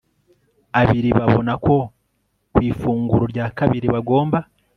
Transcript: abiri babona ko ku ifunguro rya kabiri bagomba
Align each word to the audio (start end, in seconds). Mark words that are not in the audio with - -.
abiri 0.81 1.09
babona 1.17 1.53
ko 1.65 1.75
ku 2.53 2.59
ifunguro 2.69 3.25
rya 3.33 3.45
kabiri 3.57 3.87
bagomba 3.95 4.37